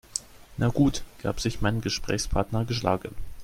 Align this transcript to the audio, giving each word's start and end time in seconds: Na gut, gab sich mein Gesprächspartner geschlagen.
Na 0.57 0.69
gut, 0.69 1.03
gab 1.21 1.39
sich 1.39 1.61
mein 1.61 1.79
Gesprächspartner 1.79 2.65
geschlagen. 2.65 3.13